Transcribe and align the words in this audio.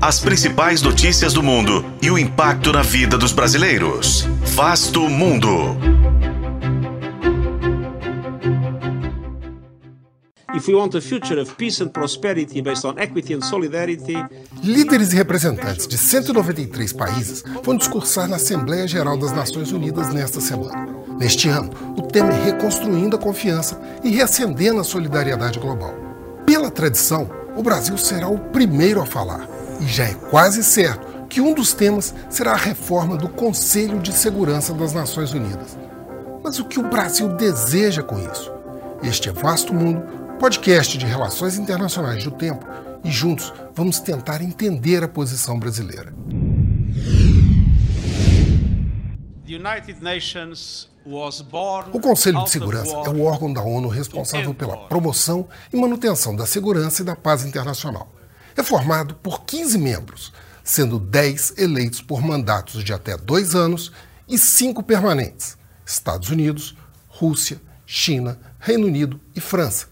As 0.00 0.20
principais 0.20 0.80
notícias 0.80 1.32
do 1.32 1.42
mundo 1.42 1.84
e 2.00 2.08
o 2.08 2.16
impacto 2.16 2.72
na 2.72 2.82
vida 2.82 3.18
dos 3.18 3.32
brasileiros. 3.32 4.28
Vasto 4.54 5.00
Mundo. 5.08 5.76
If 10.54 10.68
we 10.68 10.74
want 10.74 10.94
a 10.94 11.00
future 11.00 11.40
of 11.40 11.52
peace 11.56 11.82
and 11.82 11.88
prosperity 11.88 12.62
based 12.62 12.86
on 12.86 12.94
equity 12.96 13.34
and 13.34 13.40
solidarity, 13.42 14.14
Líderes 14.62 15.12
e 15.12 15.16
representantes 15.16 15.88
de 15.88 15.98
193 15.98 16.92
países 16.92 17.42
vão 17.64 17.76
discursar 17.76 18.28
na 18.28 18.36
Assembleia 18.36 18.86
Geral 18.86 19.16
das 19.16 19.32
Nações 19.32 19.72
Unidas 19.72 20.14
nesta 20.14 20.40
semana. 20.40 20.86
Neste 21.18 21.48
ano, 21.48 21.70
o 21.96 22.02
tema 22.02 22.32
é 22.32 22.44
reconstruindo 22.44 23.16
a 23.16 23.18
confiança 23.18 23.80
e 24.04 24.10
reacendendo 24.10 24.80
a 24.80 24.84
solidariedade 24.84 25.58
global. 25.58 25.92
Pela 26.46 26.70
tradição, 26.70 27.28
o 27.56 27.62
Brasil 27.64 27.98
será 27.98 28.28
o 28.28 28.38
primeiro 28.38 29.00
a 29.02 29.06
falar, 29.06 29.48
e 29.80 29.86
já 29.86 30.04
é 30.04 30.14
quase 30.14 30.62
certo 30.62 31.26
que 31.28 31.40
um 31.40 31.54
dos 31.54 31.72
temas 31.72 32.14
será 32.30 32.52
a 32.52 32.56
reforma 32.56 33.16
do 33.16 33.28
Conselho 33.28 33.98
de 34.00 34.12
Segurança 34.12 34.72
das 34.72 34.92
Nações 34.92 35.32
Unidas. 35.32 35.76
Mas 36.42 36.58
o 36.58 36.64
que 36.64 36.80
o 36.80 36.88
Brasil 36.88 37.28
deseja 37.36 38.02
com 38.02 38.18
isso? 38.18 38.50
Este 39.02 39.28
é 39.28 39.32
Vasto 39.32 39.74
Mundo, 39.74 40.02
podcast 40.38 40.96
de 40.96 41.04
relações 41.04 41.58
internacionais 41.58 42.24
do 42.24 42.30
tempo, 42.30 42.66
e 43.04 43.10
juntos 43.10 43.52
vamos 43.74 44.00
tentar 44.00 44.40
entender 44.40 45.04
a 45.04 45.08
posição 45.08 45.58
brasileira. 45.58 46.14
O 51.92 52.00
Conselho 52.00 52.44
de 52.44 52.50
Segurança 52.50 52.92
é 52.92 53.08
o 53.08 53.22
órgão 53.22 53.52
da 53.52 53.62
ONU 53.62 53.88
responsável 53.88 54.52
pela 54.54 54.76
promoção 54.88 55.46
e 55.72 55.76
manutenção 55.76 56.34
da 56.34 56.46
segurança 56.46 57.02
e 57.02 57.04
da 57.04 57.16
paz 57.16 57.44
internacional. 57.44 58.17
É 58.58 58.62
formado 58.64 59.14
por 59.14 59.44
15 59.44 59.78
membros, 59.78 60.32
sendo 60.64 60.98
10 60.98 61.54
eleitos 61.58 62.02
por 62.02 62.20
mandatos 62.20 62.82
de 62.82 62.92
até 62.92 63.16
dois 63.16 63.54
anos 63.54 63.92
e 64.28 64.36
5 64.36 64.82
permanentes: 64.82 65.56
Estados 65.86 66.28
Unidos, 66.28 66.76
Rússia, 67.06 67.60
China, 67.86 68.36
Reino 68.58 68.88
Unido 68.88 69.20
e 69.32 69.40
França. 69.40 69.86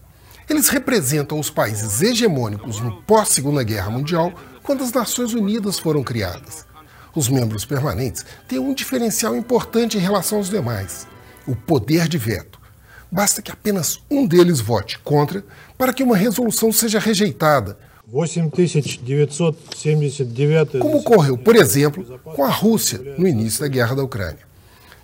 Eles 0.49 0.67
representam 0.67 1.39
os 1.39 1.49
países 1.49 2.01
hegemônicos 2.01 2.81
no 2.81 3.01
pós-Segunda 3.03 3.63
Guerra 3.63 3.89
Mundial, 3.89 4.33
quando 4.61 4.83
as 4.83 4.91
Nações 4.91 5.33
Unidas 5.33 5.79
foram 5.79 6.03
criadas. 6.03 6.65
Os 7.15 7.29
membros 7.29 7.63
permanentes 7.63 8.25
têm 8.49 8.59
um 8.59 8.73
diferencial 8.73 9.33
importante 9.33 9.97
em 9.97 10.01
relação 10.01 10.39
aos 10.39 10.49
demais: 10.49 11.07
o 11.47 11.55
poder 11.55 12.09
de 12.09 12.17
veto. 12.17 12.59
Basta 13.09 13.41
que 13.41 13.49
apenas 13.49 14.01
um 14.11 14.27
deles 14.27 14.59
vote 14.59 14.99
contra 14.99 15.45
para 15.77 15.93
que 15.93 16.03
uma 16.03 16.17
resolução 16.17 16.69
seja 16.73 16.99
rejeitada, 16.99 17.79
8979 17.79 17.86
como 20.79 20.99
ocorreu, 20.99 21.37
por 21.37 21.57
exemplo, 21.57 22.05
com 22.23 22.45
a 22.45 22.49
Rússia 22.49 23.01
no 23.17 23.27
início 23.27 23.59
da 23.59 23.67
guerra 23.67 23.95
da 23.95 24.03
Ucrânia. 24.03 24.47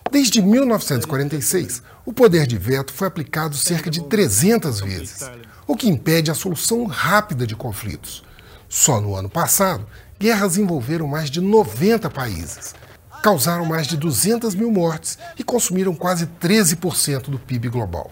Desde 0.10 0.42
1946, 0.42 1.84
o 2.06 2.14
poder 2.14 2.48
de 2.48 2.58
veto 2.58 2.94
foi 2.94 3.10
aplicado 3.10 3.58
cerca 3.58 3.90
de 3.90 4.04
300 4.06 4.80
vezes, 4.80 5.30
o 5.68 5.76
que 5.76 5.90
impede 5.90 6.32
a 6.32 6.34
solução 6.34 6.86
rápida 6.86 7.46
de 7.46 7.58
conflitos. 7.58 8.24
Só 8.70 9.02
no 9.02 9.18
ano 9.18 9.30
passado, 9.30 9.86
guerras 10.18 10.58
envolveram 10.58 11.06
mais 11.06 11.30
de 11.30 11.42
90 11.42 12.10
países, 12.10 12.74
causaram 13.22 13.66
mais 13.66 13.86
de 13.86 13.98
200 13.98 14.56
mil 14.56 14.72
mortes 14.72 15.18
e 15.38 15.44
consumiram 15.44 15.94
quase 15.94 16.26
13% 16.42 17.24
do 17.24 17.38
PIB 17.38 17.68
global. 17.68 18.10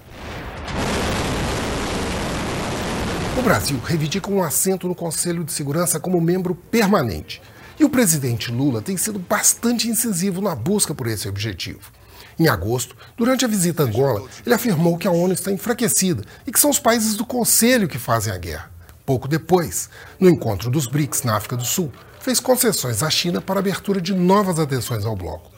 O 3.38 3.42
Brasil 3.42 3.80
reivindica 3.84 4.30
um 4.30 4.44
assento 4.44 4.90
no 4.90 4.94
Conselho 4.94 5.46
de 5.46 5.54
Segurança 5.54 6.00
como 6.02 6.20
membro 6.20 6.54
permanente. 6.54 7.42
E 7.80 7.84
o 7.84 7.90
presidente 7.90 8.52
Lula 8.52 8.82
tem 8.82 8.98
sido 8.98 9.18
bastante 9.18 9.88
incisivo 9.88 10.42
na 10.42 10.54
busca 10.54 10.94
por 10.94 11.08
esse 11.08 11.30
objetivo. 11.30 11.80
Em 12.38 12.50
agosto, 12.50 12.96
durante 13.18 13.46
a 13.46 13.48
visita 13.48 13.84
a 13.84 13.86
Angola, 13.86 14.28
ele 14.46 14.53
afirmou 14.53 14.97
que 14.97 15.08
a 15.08 15.12
ONU 15.12 15.34
está 15.34 15.50
enfraquecida 15.50 16.24
e 16.46 16.52
que 16.52 16.59
são 16.59 16.69
os 16.69 16.78
países 16.78 17.16
do 17.16 17.25
Conselho 17.25 17.88
que 17.88 17.97
fazem 17.97 18.34
a 18.34 18.38
guerra. 18.38 18.69
Pouco 19.06 19.30
depois, 19.30 19.90
no 20.19 20.30
encontro 20.30 20.69
dos 20.69 20.86
BRICS 20.86 21.24
na 21.24 21.38
África 21.38 21.56
do 21.56 21.66
Sul, 21.66 21.92
fez 22.19 22.40
concessões 22.40 23.02
à 23.02 23.09
China 23.09 23.40
para 23.40 23.59
a 23.59 23.62
abertura 23.62 24.02
de 24.02 24.13
novas 24.13 24.59
atenções 24.59 25.06
ao 25.06 25.16
bloco. 25.16 25.52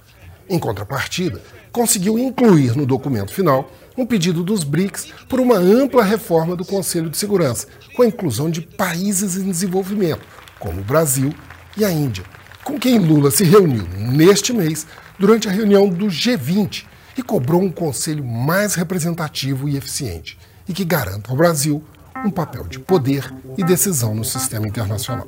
Em 0.49 0.59
contrapartida, 0.59 1.41
conseguiu 1.71 2.19
incluir 2.19 2.75
no 2.75 2.85
documento 2.85 3.33
final 3.33 3.71
um 3.97 4.05
pedido 4.05 4.43
dos 4.43 4.63
BRICS 4.63 5.07
por 5.29 5.39
uma 5.39 5.57
ampla 5.57 6.03
reforma 6.03 6.55
do 6.55 6.65
Conselho 6.65 7.09
de 7.09 7.17
Segurança, 7.17 7.67
com 7.95 8.03
a 8.03 8.07
inclusão 8.07 8.49
de 8.49 8.61
países 8.61 9.37
em 9.37 9.49
desenvolvimento, 9.49 10.21
como 10.59 10.81
o 10.81 10.83
Brasil 10.83 11.33
e 11.77 11.85
a 11.85 11.91
Índia, 11.91 12.23
com 12.63 12.77
quem 12.77 12.99
Lula 12.99 13.31
se 13.31 13.43
reuniu 13.43 13.87
neste 13.97 14.53
mês 14.53 14.85
durante 15.17 15.47
a 15.47 15.51
reunião 15.51 15.89
do 15.89 16.07
G20 16.07 16.85
e 17.17 17.21
cobrou 17.21 17.61
um 17.61 17.71
conselho 17.71 18.23
mais 18.23 18.75
representativo 18.75 19.69
e 19.69 19.77
eficiente 19.77 20.37
e 20.67 20.73
que 20.73 20.85
garanta 20.85 21.31
ao 21.31 21.37
Brasil 21.37 21.83
um 22.25 22.31
papel 22.31 22.63
de 22.63 22.79
poder 22.79 23.31
e 23.57 23.63
decisão 23.63 24.15
no 24.15 24.23
sistema 24.23 24.67
internacional. 24.67 25.27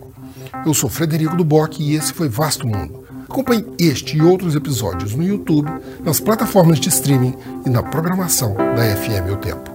Eu 0.65 0.73
sou 0.73 0.89
Frederico 0.89 1.35
Duboc 1.35 1.79
e 1.79 1.95
esse 1.95 2.13
foi 2.13 2.29
Vasto 2.29 2.67
Mundo. 2.67 3.04
Acompanhe 3.30 3.66
este 3.80 4.18
e 4.18 4.22
outros 4.22 4.56
episódios 4.56 5.16
no 5.16 5.24
YouTube, 5.24 5.69
nas 6.03 6.19
plataformas 6.19 6.80
de 6.80 6.90
streaming 6.90 7.36
e 7.66 7.69
na 7.69 7.84
programação 7.84 8.53
da 8.53 8.96
FM 8.96 9.34
O 9.34 9.38
Tempo. 9.38 9.75